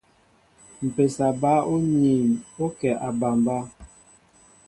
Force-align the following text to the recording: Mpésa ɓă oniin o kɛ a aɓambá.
Mpésa 0.87 1.27
ɓă 1.41 1.51
oniin 1.73 2.27
o 2.63 2.65
kɛ 2.77 2.89
a 2.97 2.97
aɓambá. 3.07 3.55